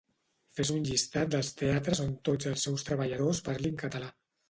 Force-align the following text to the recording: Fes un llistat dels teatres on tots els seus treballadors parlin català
Fes 0.59 0.71
un 0.75 0.87
llistat 0.87 1.29
dels 1.35 1.53
teatres 1.61 2.03
on 2.07 2.11
tots 2.31 2.53
els 2.55 2.67
seus 2.71 2.91
treballadors 2.91 3.47
parlin 3.53 3.83
català 3.87 4.15